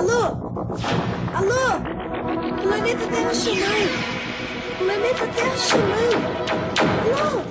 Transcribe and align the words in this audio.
Alô? 0.00 0.22
Alô? 1.34 1.64
Planeta 2.62 3.06
Terra 3.08 3.34
chamando. 3.34 3.94
Planeta 4.78 5.26
Terra 5.26 5.56
chamando. 5.58 6.16
Alô? 7.04 7.42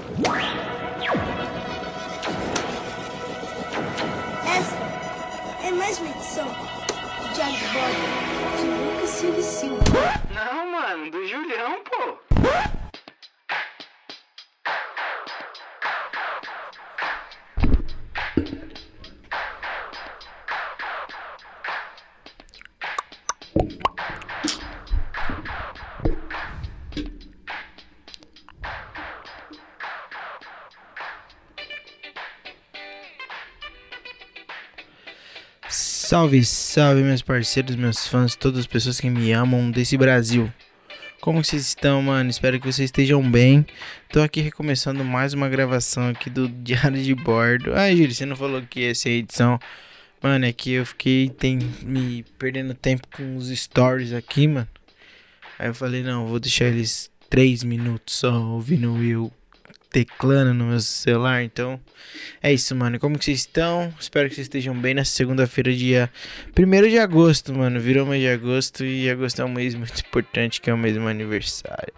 Essa 4.47 4.77
é 5.63 5.71
mais 5.73 5.99
uma 5.99 6.09
edição 6.09 6.47
de 7.35 7.41
Bordo 7.71 8.07
de 8.57 8.65
Lucas 8.65 9.09
Silva 9.11 9.41
Silva. 9.43 9.83
Não, 10.33 10.71
mano, 10.71 11.11
do 11.11 11.23
Julião, 11.27 11.77
pô. 11.83 12.28
Salve, 35.71 36.43
salve, 36.43 37.03
meus 37.03 37.21
parceiros, 37.21 37.75
meus 37.75 38.07
fãs, 38.07 38.35
todas 38.35 38.61
as 38.61 38.65
pessoas 38.65 38.99
que 38.99 39.07
me 39.07 39.31
amam 39.31 39.69
desse 39.69 39.95
Brasil. 39.95 40.51
Como 41.21 41.43
vocês 41.43 41.61
estão, 41.61 42.01
mano? 42.01 42.27
Espero 42.27 42.59
que 42.59 42.65
vocês 42.65 42.87
estejam 42.87 43.21
bem. 43.29 43.63
Tô 44.11 44.19
aqui 44.23 44.41
recomeçando 44.41 45.05
mais 45.05 45.35
uma 45.35 45.47
gravação 45.47 46.09
aqui 46.09 46.27
do 46.27 46.49
Diário 46.49 47.03
de 47.03 47.13
Bordo. 47.13 47.75
Ai, 47.75 47.95
Júlio, 47.95 48.11
você 48.11 48.25
não 48.25 48.35
falou 48.35 48.63
que 48.63 48.79
ia 48.79 48.95
ser 48.95 49.11
edição. 49.11 49.59
Mano, 50.23 50.43
é 50.43 50.51
que 50.51 50.71
eu 50.71 50.87
fiquei 50.87 51.29
tem, 51.29 51.59
me 51.83 52.25
perdendo 52.39 52.73
tempo 52.73 53.07
com 53.15 53.37
os 53.37 53.49
stories 53.49 54.11
aqui, 54.11 54.47
mano. 54.47 54.67
Aí 55.59 55.67
eu 55.67 55.75
falei, 55.75 56.01
não, 56.01 56.25
vou 56.25 56.39
deixar 56.39 56.65
eles 56.65 57.11
3 57.29 57.63
minutos 57.63 58.15
só 58.15 58.33
ouvindo 58.41 58.93
Will 58.93 59.31
teclando 59.89 60.53
no 60.53 60.65
meu 60.65 60.79
celular. 60.79 61.43
Então, 61.43 61.79
é 62.41 62.53
isso, 62.53 62.75
mano. 62.75 62.99
Como 62.99 63.17
que 63.17 63.25
vocês 63.25 63.39
estão? 63.39 63.93
Espero 63.99 64.29
que 64.29 64.35
vocês 64.35 64.45
estejam 64.45 64.75
bem 64.75 64.93
nessa 64.93 65.11
segunda-feira, 65.11 65.73
dia 65.73 66.09
1 66.57 66.89
de 66.89 66.99
agosto, 66.99 67.53
mano. 67.53 67.79
Virou 67.79 68.05
mês 68.05 68.21
de 68.21 68.29
agosto 68.29 68.85
e 68.85 69.09
agosto 69.09 69.41
é 69.41 69.45
um 69.45 69.51
mês 69.51 69.75
muito 69.75 69.99
importante, 69.99 70.61
que 70.61 70.69
é 70.69 70.73
o 70.73 70.77
mês 70.77 70.95
do 70.95 71.07
aniversário. 71.07 71.93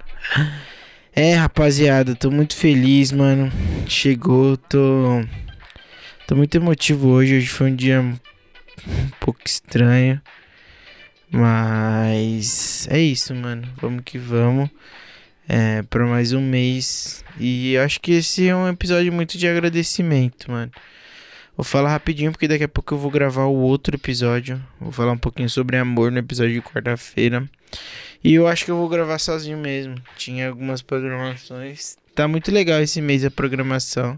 É, 1.14 1.34
rapaziada, 1.34 2.16
tô 2.16 2.32
muito 2.32 2.56
feliz, 2.56 3.12
mano. 3.12 3.52
Chegou, 3.86 4.56
tô. 4.56 5.22
Tô 6.26 6.36
muito 6.38 6.56
emotivo 6.56 7.10
hoje. 7.10 7.36
Hoje 7.36 7.48
foi 7.48 7.70
um 7.70 7.76
dia 7.76 8.00
um 8.00 8.18
pouco 9.20 9.42
estranho. 9.46 10.22
Mas 11.30 12.88
é 12.90 13.00
isso, 13.00 13.36
mano. 13.36 13.68
Vamos 13.82 14.04
que 14.06 14.18
vamos 14.18 14.70
é, 15.52 15.82
para 15.84 16.06
mais 16.06 16.32
um 16.32 16.40
mês. 16.40 17.26
E 17.38 17.78
acho 17.78 18.00
que 18.00 18.14
esse 18.14 18.48
é 18.48 18.56
um 18.56 18.70
episódio 18.70 19.12
muito 19.12 19.38
de 19.38 19.46
agradecimento, 19.46 20.50
mano. 20.50 20.72
Vou 21.58 21.66
falar 21.66 21.90
rapidinho 21.90 22.32
porque 22.32 22.48
daqui 22.48 22.64
a 22.64 22.70
pouco 22.70 22.94
eu 22.94 22.98
vou 22.98 23.12
gravar 23.12 23.44
o 23.44 23.56
outro 23.56 23.94
episódio. 23.94 24.64
Vou 24.80 24.94
falar 24.94 25.12
um 25.12 25.18
pouquinho 25.18 25.50
sobre 25.50 25.76
amor 25.76 26.10
no 26.10 26.20
episódio 26.20 26.54
de 26.54 26.62
quarta-feira. 26.62 27.44
E 28.24 28.34
eu 28.34 28.48
acho 28.48 28.64
que 28.64 28.72
eu 28.72 28.78
vou 28.78 28.88
gravar 28.88 29.20
sozinho 29.20 29.58
mesmo. 29.58 29.96
Tinha 30.16 30.48
algumas 30.48 30.82
programações. 30.82 31.98
Tá 32.16 32.30
muito 32.30 32.50
legal 32.50 32.80
esse 32.82 33.02
mês 33.02 33.26
a 33.26 33.30
programação. 33.30 34.16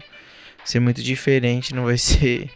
Vai 0.58 0.66
ser 0.66 0.78
muito 0.78 1.02
diferente, 1.02 1.74
não 1.74 1.86
vai 1.86 1.98
ser 1.98 2.48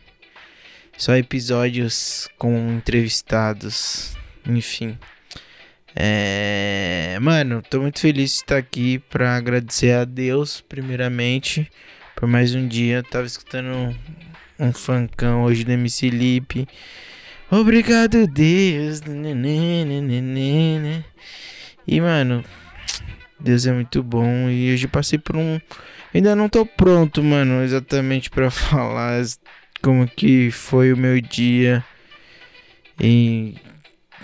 só 0.96 1.16
episódios 1.16 2.28
com 2.38 2.70
entrevistados. 2.74 4.16
Enfim. 4.46 4.96
É, 6.00 7.18
mano, 7.20 7.60
tô 7.60 7.80
muito 7.80 7.98
feliz 7.98 8.30
de 8.30 8.36
estar 8.36 8.56
aqui 8.56 9.00
para 9.10 9.34
agradecer 9.34 9.90
a 9.90 10.04
Deus, 10.04 10.60
primeiramente, 10.60 11.68
por 12.14 12.28
mais 12.28 12.54
um 12.54 12.68
dia. 12.68 13.02
tava 13.02 13.26
escutando 13.26 13.66
um, 13.66 13.96
um 14.60 14.72
funkão 14.72 15.42
hoje 15.42 15.64
do 15.64 15.72
MC 15.72 16.08
Lipe. 16.08 16.68
Obrigado, 17.50 18.28
Deus. 18.28 19.00
E, 21.84 22.00
mano, 22.00 22.44
Deus 23.40 23.66
é 23.66 23.72
muito 23.72 24.00
bom. 24.00 24.48
E 24.48 24.72
hoje 24.72 24.86
passei 24.86 25.18
por 25.18 25.34
um. 25.34 25.60
Ainda 26.14 26.36
não 26.36 26.48
tô 26.48 26.64
pronto, 26.64 27.24
mano, 27.24 27.64
exatamente 27.64 28.30
para 28.30 28.52
falar 28.52 29.20
como 29.82 30.06
que 30.06 30.52
foi 30.52 30.92
o 30.92 30.96
meu 30.96 31.20
dia. 31.20 31.84
E 33.00 33.56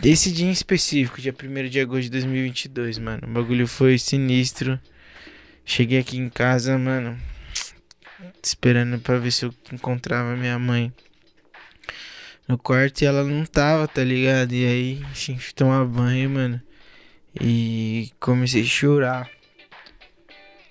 esse 0.03 0.31
dia 0.33 0.47
em 0.47 0.51
específico, 0.51 1.21
dia 1.21 1.33
1 1.33 1.69
de 1.69 1.81
agosto 1.81 2.03
de 2.03 2.11
2022, 2.11 2.99
mano. 2.99 3.23
O 3.25 3.31
bagulho 3.31 3.67
foi 3.67 3.99
sinistro. 3.99 4.79
Cheguei 5.65 5.99
aqui 5.99 6.19
em 6.19 6.29
casa, 6.29 6.77
mano. 6.77 7.19
Esperando 8.43 8.99
pra 8.99 9.19
ver 9.19 9.31
se 9.31 9.47
eu 9.47 9.55
encontrava 9.73 10.37
minha 10.37 10.59
mãe 10.59 10.93
no 12.47 12.59
quarto 12.59 13.03
e 13.03 13.07
ela 13.07 13.25
não 13.25 13.47
tava, 13.47 13.89
tá 13.89 14.05
ligado? 14.05 14.53
E 14.53 14.67
aí, 14.67 15.05
tinha 15.15 15.39
que 15.39 15.55
tomar 15.55 15.85
banho, 15.87 16.29
mano. 16.31 16.63
E 17.41 18.11
comecei 18.21 18.63
a 18.63 18.67
chorar. 18.67 19.31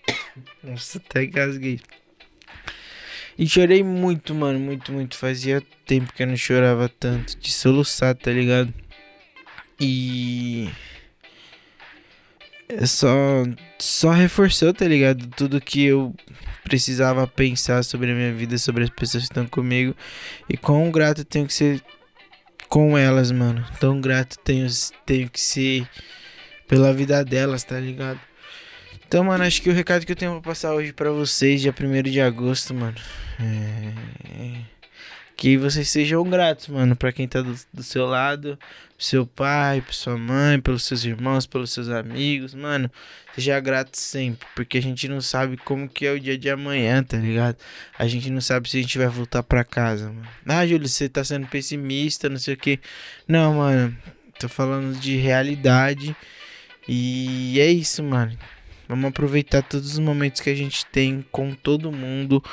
Nossa, 0.63 0.99
até 0.99 1.25
gasguei. 1.25 1.79
E 3.37 3.47
chorei 3.47 3.83
muito, 3.83 4.35
mano, 4.35 4.59
muito, 4.59 4.91
muito. 4.91 5.17
Fazia 5.17 5.61
tempo 5.85 6.13
que 6.13 6.21
eu 6.21 6.27
não 6.27 6.37
chorava 6.37 6.87
tanto. 6.87 7.37
De 7.39 7.51
soluçar, 7.51 8.15
tá 8.15 8.31
ligado? 8.31 8.71
E 9.79 10.69
é 12.69 12.85
só 12.85 13.43
só 13.79 14.11
reforçou, 14.11 14.73
tá 14.73 14.85
ligado? 14.85 15.27
Tudo 15.35 15.61
que 15.61 15.83
eu 15.85 16.15
precisava 16.63 17.27
pensar 17.27 17.83
sobre 17.83 18.11
a 18.11 18.15
minha 18.15 18.33
vida, 18.33 18.57
sobre 18.57 18.83
as 18.83 18.89
pessoas 18.89 19.23
que 19.23 19.31
estão 19.31 19.45
comigo 19.45 19.95
e 20.49 20.55
quão 20.55 20.89
grato 20.89 21.25
tenho 21.25 21.45
que 21.45 21.53
ser 21.53 21.81
com 22.69 22.97
elas, 22.97 23.31
mano. 23.31 23.65
Tão 23.79 23.99
grato 23.99 24.37
tenho 24.39 24.67
tenho 25.05 25.29
que 25.29 25.39
ser 25.39 25.87
pela 26.67 26.93
vida 26.93 27.23
delas, 27.23 27.63
tá 27.63 27.79
ligado? 27.79 28.19
Então, 29.05 29.23
mano, 29.23 29.43
acho 29.43 29.61
que 29.61 29.69
o 29.69 29.73
recado 29.73 30.05
que 30.05 30.11
eu 30.11 30.15
tenho 30.15 30.31
pra 30.41 30.51
passar 30.51 30.73
hoje 30.73 30.91
para 30.91 31.11
vocês, 31.11 31.61
dia 31.61 31.73
1 31.77 32.03
de 32.09 32.19
agosto, 32.19 32.73
mano, 32.73 32.95
é 33.39 34.72
que 35.35 35.57
vocês 35.57 35.89
sejam 35.89 36.23
gratos, 36.23 36.67
mano, 36.67 36.95
para 36.95 37.11
quem 37.11 37.27
tá 37.27 37.41
do, 37.41 37.55
do, 37.73 37.83
seu 37.83 38.05
lado, 38.05 38.57
pro 38.95 39.05
seu 39.05 39.25
pai, 39.25 39.81
pra 39.81 39.93
sua 39.93 40.17
mãe, 40.17 40.59
pelos 40.59 40.83
seus 40.83 41.03
irmãos, 41.03 41.45
pelos 41.45 41.71
seus 41.71 41.89
amigos, 41.89 42.53
mano. 42.53 42.89
Seja 43.35 43.59
grato 43.59 43.97
sempre, 43.97 44.47
porque 44.55 44.77
a 44.77 44.81
gente 44.81 45.07
não 45.07 45.19
sabe 45.19 45.57
como 45.57 45.89
que 45.89 46.05
é 46.05 46.11
o 46.11 46.19
dia 46.19 46.37
de 46.37 46.49
amanhã, 46.49 47.03
tá 47.03 47.17
ligado? 47.17 47.57
A 47.97 48.07
gente 48.07 48.29
não 48.29 48.41
sabe 48.41 48.69
se 48.69 48.77
a 48.77 48.81
gente 48.81 48.97
vai 48.97 49.07
voltar 49.07 49.41
para 49.41 49.63
casa, 49.63 50.05
mano. 50.05 50.27
Ah, 50.45 50.65
Júlio, 50.67 50.87
você 50.87 51.09
tá 51.09 51.23
sendo 51.23 51.47
pessimista, 51.47 52.29
não 52.29 52.37
sei 52.37 52.53
o 52.53 52.57
que. 52.57 52.79
Não, 53.27 53.55
mano, 53.55 53.97
tô 54.39 54.47
falando 54.47 54.97
de 54.99 55.17
realidade. 55.17 56.15
E 56.87 57.59
é 57.59 57.71
isso, 57.71 58.03
mano. 58.03 58.37
Vamos 58.87 59.09
aproveitar 59.09 59.63
todos 59.63 59.93
os 59.93 59.99
momentos 59.99 60.41
que 60.41 60.49
a 60.49 60.55
gente 60.55 60.85
tem 60.85 61.25
com 61.31 61.55
todo 61.55 61.91
mundo. 61.91 62.43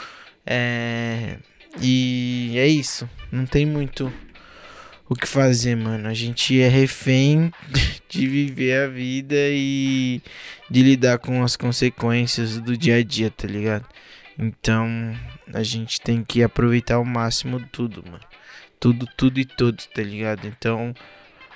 É 0.47 1.37
e 1.79 2.55
é 2.57 2.67
isso. 2.67 3.09
Não 3.31 3.47
tem 3.47 3.65
muito 3.65 4.13
o 5.09 5.15
que 5.15 5.27
fazer, 5.27 5.77
mano. 5.77 6.09
A 6.09 6.15
gente 6.15 6.61
é 6.61 6.69
refém 6.69 7.53
de 8.09 8.27
viver 8.27 8.85
a 8.85 8.89
vida 8.89 9.37
e 9.37 10.23
de 10.71 10.83
lidar 10.83 11.19
com 11.19 11.43
as 11.43 11.57
consequências 11.57 12.59
do 12.59 12.77
dia 12.77 12.97
a 12.97 13.03
dia, 13.03 13.31
tá 13.31 13.47
ligado? 13.47 13.87
Então, 14.39 14.89
a 15.53 15.63
gente 15.63 16.01
tem 16.01 16.25
que 16.25 16.43
aproveitar 16.43 16.95
ao 16.95 17.05
máximo 17.05 17.61
tudo, 17.73 18.03
mano. 18.05 18.25
Tudo, 18.79 19.07
tudo 19.17 19.39
e 19.39 19.45
tudo, 19.45 19.83
tá 19.95 20.03
ligado? 20.03 20.47
Então, 20.47 20.95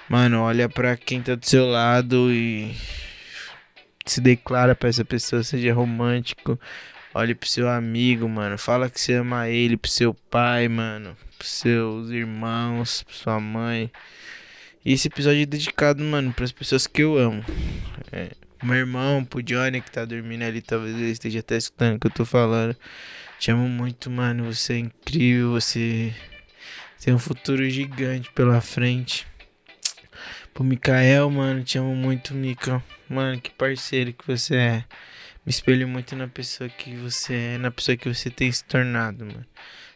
mano, 0.09 0.43
olha 0.43 0.69
pra 0.69 0.97
quem 0.97 1.23
tá 1.23 1.35
do 1.35 1.47
seu 1.47 1.67
lado 1.67 2.31
e 2.31 2.75
se 4.05 4.21
declara 4.21 4.75
pra 4.75 4.91
essa 4.91 5.05
pessoa, 5.05 5.43
seja 5.43 5.73
romântico, 5.73 6.61
Olhe 7.15 7.33
pro 7.33 7.49
seu 7.49 7.69
amigo, 7.69 8.29
mano. 8.29 8.59
Fala 8.59 8.91
que 8.91 9.01
você 9.01 9.13
ama 9.15 9.49
ele, 9.49 9.77
pro 9.77 9.89
seu 9.89 10.13
pai, 10.13 10.67
mano. 10.67 11.17
Pros 11.39 11.51
seus 11.53 12.11
irmãos, 12.11 13.05
pra 13.05 13.15
sua 13.15 13.39
mãe. 13.39 13.89
E 14.85 14.93
esse 14.93 15.07
episódio 15.07 15.43
é 15.43 15.47
dedicado, 15.47 16.03
mano, 16.03 16.33
pras 16.33 16.51
pessoas 16.51 16.89
que 16.89 17.03
eu 17.03 17.17
amo. 17.17 17.45
É, 18.11 18.33
meu 18.61 18.75
irmão, 18.75 19.25
pro 19.25 19.41
Johnny 19.41 19.81
que 19.81 19.93
tá 19.93 20.05
dormindo 20.05 20.43
ali, 20.43 20.61
talvez 20.61 20.97
ele 20.97 21.11
esteja 21.11 21.39
até 21.39 21.57
escutando 21.57 21.97
o 21.97 22.01
que 22.01 22.09
eu 22.09 22.11
tô 22.11 22.25
falando. 22.25 22.77
Te 23.39 23.53
amo 23.53 23.69
muito, 23.69 24.11
mano. 24.11 24.53
Você 24.53 24.73
é 24.73 24.79
incrível, 24.79 25.53
você 25.53 26.13
tem 27.01 27.15
um 27.15 27.19
futuro 27.19 27.69
gigante 27.71 28.29
pela 28.33 28.61
frente. 28.61 29.25
Pro 30.53 30.65
Mikael, 30.65 31.31
mano, 31.31 31.63
te 31.63 31.79
amo 31.79 31.95
muito, 31.95 32.35
Mika. 32.35 32.83
Mano, 33.09 33.41
que 33.41 33.51
parceiro 33.51 34.13
que 34.13 34.27
você 34.27 34.57
é 34.57 34.85
me 35.45 35.51
espelho 35.51 35.87
muito 35.89 36.17
na 36.17 36.29
pessoa 36.29 36.69
que 36.69 36.97
você 36.97 37.35
é, 37.35 37.59
na 37.59 37.71
pessoa 37.71 37.97
que 37.97 38.13
você 38.13 38.31
tem 38.31 38.51
se 38.51 38.65
tornado, 38.65 39.25
mano. 39.27 39.47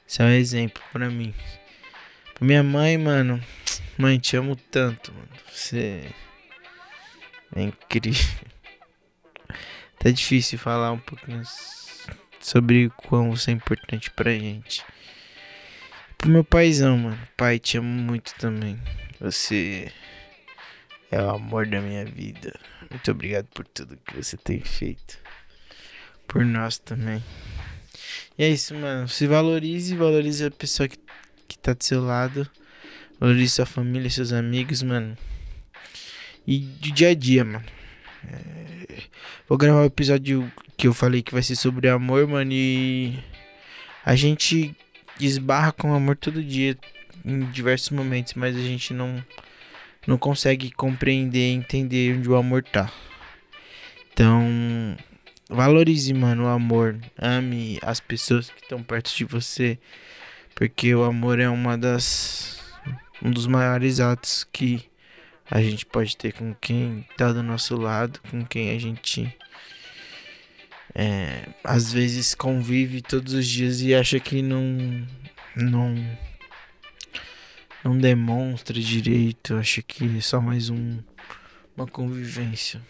Isso 0.07 0.23
é 0.23 0.25
um 0.25 0.31
exemplo 0.31 0.83
para 0.93 1.09
mim. 1.11 1.35
Pra 2.35 2.47
minha 2.47 2.63
mãe, 2.63 2.97
mano, 2.97 3.43
Mãe, 3.99 4.17
te 4.17 4.37
amo 4.37 4.55
tanto, 4.55 5.13
mano. 5.13 5.29
Você 5.51 6.09
é 7.57 7.63
incrível. 7.63 8.47
Tá 9.99 10.09
difícil 10.09 10.57
falar 10.57 10.93
um 10.93 11.01
pouquinho 11.01 11.43
sobre 12.39 12.87
o 12.87 12.91
quão 12.93 13.35
você 13.35 13.51
é 13.51 13.55
importante 13.55 14.09
pra 14.13 14.31
gente. 14.31 14.85
Pro 16.17 16.31
meu 16.31 16.45
paizão, 16.45 16.97
mano. 16.97 17.19
Pai, 17.37 17.59
te 17.59 17.77
amo 17.77 17.89
muito 17.89 18.33
também. 18.37 18.81
Você 19.19 19.93
é 21.11 21.21
o 21.21 21.31
amor 21.31 21.67
da 21.67 21.81
minha 21.81 22.05
vida. 22.05 22.55
Muito 22.89 23.11
obrigado 23.11 23.47
por 23.47 23.67
tudo 23.67 23.97
que 23.97 24.15
você 24.15 24.37
tem 24.37 24.61
feito. 24.61 25.19
Por 26.29 26.45
nós 26.45 26.79
também. 26.79 27.23
E 28.39 28.45
é 28.45 28.51
isso, 28.51 28.75
mano. 28.75 29.09
Se 29.09 29.27
valorize, 29.27 29.97
valorize 29.97 30.45
a 30.45 30.51
pessoa 30.51 30.89
que, 30.89 30.99
que 31.49 31.59
tá 31.59 31.73
do 31.73 31.83
seu 31.83 32.05
lado. 32.05 32.49
Valorize 33.19 33.55
sua 33.55 33.67
família, 33.67 34.09
seus 34.09 34.33
amigos, 34.33 34.83
mano. 34.83 35.17
E 36.47 36.59
de 36.59 36.93
dia 36.93 37.09
a 37.09 37.15
dia, 37.15 37.45
mano. 37.45 37.65
É... 38.31 39.03
Vou 39.49 39.59
gravar 39.59 39.81
o 39.81 39.83
um 39.83 39.87
episódio 39.87 40.53
que 40.77 40.87
eu 40.87 40.95
falei 40.95 41.23
que 41.23 41.33
vai 41.33 41.43
ser 41.43 41.57
sobre 41.57 41.89
amor, 41.89 42.27
mano. 42.29 42.53
E 42.53 43.19
a 44.05 44.15
gente 44.15 44.77
esbarra 45.19 45.73
com 45.73 45.95
amor 45.95 46.17
todo 46.17 46.45
dia 46.45 46.77
em 47.25 47.41
diversos 47.51 47.91
momentos, 47.91 48.35
mas 48.35 48.55
a 48.55 48.61
gente 48.61 48.95
não 48.95 49.25
não 50.07 50.17
consegue 50.17 50.71
compreender, 50.71 51.53
entender 51.53 52.17
onde 52.17 52.29
o 52.31 52.37
amor 52.37 52.63
tá. 52.63 52.91
Então, 54.13 54.97
valorize, 55.49 56.13
mano, 56.13 56.45
o 56.45 56.49
amor. 56.49 56.99
Ame 57.17 57.79
as 57.83 58.01
pessoas 58.01 58.51
que 58.51 58.63
estão 58.63 58.83
perto 58.83 59.15
de 59.15 59.25
você, 59.25 59.79
porque 60.55 60.95
o 60.95 61.05
amor 61.05 61.41
é 61.41 61.49
uma 61.49 61.77
das 61.77 62.59
um 63.23 63.31
dos 63.31 63.47
maiores 63.47 63.99
atos 63.99 64.47
que 64.53 64.89
a 65.51 65.61
gente 65.61 65.85
pode 65.87 66.17
ter 66.17 66.33
com 66.33 66.55
quem 66.55 67.05
tá 67.17 67.33
do 67.33 67.43
nosso 67.43 67.77
lado, 67.77 68.21
com 68.31 68.45
quem 68.45 68.71
a 68.71 68.79
gente 68.79 69.35
é, 70.95 71.49
às 71.65 71.93
vezes 71.93 72.35
convive 72.35 73.01
todos 73.03 73.33
os 73.35 73.47
dias 73.47 73.81
e 73.81 73.95
acha 73.95 74.21
que 74.21 74.43
não 74.43 75.07
não 75.57 75.95
não 77.85 77.97
demonstra 77.97 78.79
direito, 78.79 79.55
acha 79.55 79.83
que 79.83 80.19
é 80.19 80.21
só 80.21 80.41
mais 80.41 80.71
um 80.71 80.99
uma 81.77 81.87
convivência. 81.87 82.81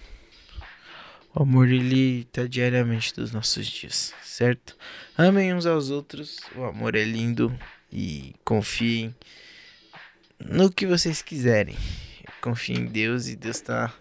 O 1.34 1.42
amor 1.42 1.68
ele 1.68 2.24
tá 2.32 2.46
diariamente 2.46 3.14
dos 3.14 3.32
nossos 3.32 3.66
dias, 3.66 4.14
certo? 4.22 4.76
Amem 5.16 5.54
uns 5.54 5.66
aos 5.66 5.90
outros, 5.90 6.40
o 6.56 6.64
amor 6.64 6.94
é 6.96 7.04
lindo 7.04 7.56
e 7.92 8.34
confiem 8.44 9.14
no 10.38 10.72
que 10.72 10.86
vocês 10.86 11.22
quiserem. 11.22 11.76
Confiem 12.40 12.78
em 12.78 12.86
Deus 12.86 13.28
e 13.28 13.36
Deus 13.36 13.60
tá 13.60 13.92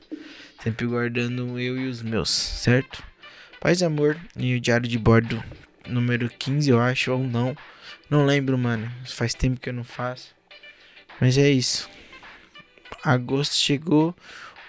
sempre 0.63 0.85
guardando 0.85 1.59
eu 1.59 1.77
e 1.77 1.88
os 1.88 2.01
meus, 2.01 2.29
certo? 2.29 3.03
Paz 3.59 3.81
e 3.81 3.85
amor 3.85 4.18
e 4.35 4.56
o 4.56 4.62
diário 4.62 4.88
de 4.88 4.97
bordo 4.97 5.44
número 5.88 6.29
15, 6.29 6.69
eu 6.69 6.79
acho, 6.79 7.12
ou 7.12 7.24
não. 7.24 7.56
Não 8.09 8.25
lembro, 8.25 8.57
mano. 8.57 8.91
Faz 9.06 9.33
tempo 9.33 9.59
que 9.59 9.69
eu 9.69 9.74
não 9.74 9.83
faço. 9.83 10.35
Mas 11.19 11.38
é 11.38 11.50
isso. 11.50 11.89
Agosto 13.03 13.56
chegou, 13.56 14.15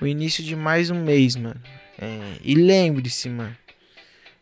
o 0.01 0.07
início 0.07 0.43
de 0.43 0.55
mais 0.55 0.91
um 0.91 1.03
mês, 1.03 1.37
mano. 1.37 1.61
É, 2.01 2.37
e 2.43 2.55
lembre-se, 2.55 3.29
mano. 3.29 3.57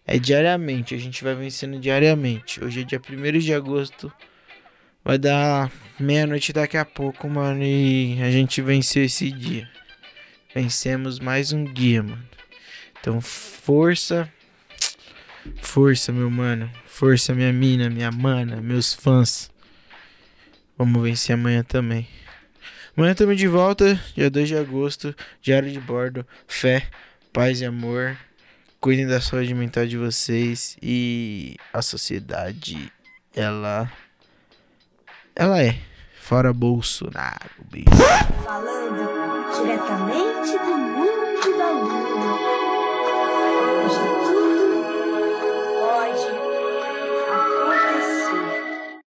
É 0.07 0.19
diariamente, 0.19 0.95
a 0.95 0.99
gente 0.99 1.25
vai 1.25 1.35
vencendo 1.35 1.81
diariamente. 1.81 2.63
Hoje 2.63 2.83
é 2.83 2.85
dia 2.85 3.01
1 3.01 3.39
de 3.39 3.53
agosto. 3.53 4.13
Vai 5.05 5.19
dar 5.19 5.71
meia-noite 5.99 6.53
daqui 6.53 6.77
a 6.77 6.85
pouco, 6.85 7.29
mano. 7.29 7.63
E 7.63 8.23
a 8.23 8.31
gente 8.31 8.61
venceu 8.63 9.05
esse 9.05 9.31
dia. 9.31 9.69
Vencemos 10.55 11.19
mais 11.19 11.53
um 11.53 11.65
dia, 11.65 12.03
mano. 12.03 12.25
Então, 13.01 13.21
força. 13.21 14.31
Força, 15.61 16.13
meu 16.13 16.31
mano. 16.31 16.71
Força, 16.87 17.35
minha 17.35 17.53
mina, 17.53 17.91
minha 17.91 18.11
mana, 18.11 18.61
meus 18.61 18.93
fãs. 18.93 19.51
Vamos 20.79 21.03
vencer 21.03 21.35
amanhã 21.35 21.63
também. 21.63 22.07
Amanhã 22.97 23.13
estamos 23.13 23.37
de 23.37 23.47
volta, 23.47 24.01
dia 24.15 24.31
2 24.31 24.49
de 24.49 24.57
agosto. 24.57 25.15
Diário 25.43 25.71
de 25.71 25.79
bordo. 25.79 26.27
Fé, 26.49 26.89
paz 27.31 27.61
e 27.61 27.67
amor. 27.67 28.17
Cuidem 28.81 29.07
da 29.07 29.21
saúde 29.21 29.53
mental 29.53 29.87
de 29.87 29.99
vocês. 29.99 30.79
E 30.81 31.57
a 31.75 31.83
sociedade, 31.83 32.91
ela. 33.35 33.93
Ela 35.35 35.63
é. 35.63 35.79
Fora 36.23 36.55
Bolsonaro. 36.55 37.51
Beijo. 37.71 37.87
Falando 38.43 39.61
diretamente 39.61 40.53
do 40.53 40.79
mundo 40.79 41.59
da 41.59 41.71
lua. 41.73 42.16